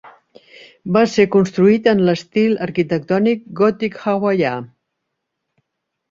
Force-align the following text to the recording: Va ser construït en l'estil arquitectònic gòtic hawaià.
Va 0.93 1.01
ser 1.15 1.25
construït 1.33 1.89
en 1.91 1.99
l'estil 2.07 2.55
arquitectònic 2.65 3.43
gòtic 3.59 3.99
hawaià. 4.13 4.55